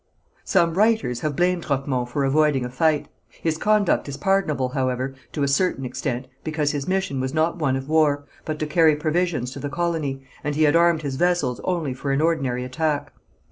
Some 0.45 0.73
writers 0.73 1.19
have 1.19 1.35
blamed 1.35 1.65
Roquemont 1.65 2.09
for 2.09 2.23
avoiding 2.23 2.65
a 2.65 2.71
fight. 2.71 3.07
His 3.29 3.59
conduct 3.59 4.09
is 4.09 4.17
pardonable, 4.17 4.69
however, 4.69 5.13
to 5.33 5.43
a 5.43 5.47
certain 5.47 5.85
extent, 5.85 6.25
because 6.43 6.71
his 6.71 6.87
mission 6.87 7.19
was 7.21 7.35
not 7.35 7.59
one 7.59 7.75
of 7.75 7.87
war, 7.87 8.25
but 8.43 8.57
to 8.57 8.65
carry 8.65 8.95
provisions 8.95 9.51
to 9.51 9.59
the 9.59 9.69
colony, 9.69 10.23
and 10.43 10.55
he 10.55 10.63
had 10.63 10.75
armed 10.75 11.03
his 11.03 11.17
vessels 11.17 11.59
only 11.63 11.93
for 11.93 12.09
any 12.11 12.19
ordinary 12.23 12.63
attack. 12.63 13.13